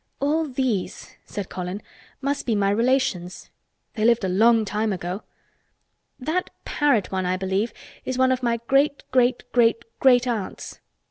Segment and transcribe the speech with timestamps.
[0.19, 1.79] "All these," said Colin,
[2.21, 3.51] "must be my relations.
[3.93, 5.21] They lived a long time ago.
[6.19, 7.71] That parrot one, I believe,
[8.03, 10.79] is one of my great, great, great, great aunts.